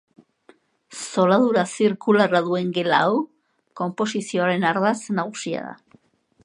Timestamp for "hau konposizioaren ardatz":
3.09-5.01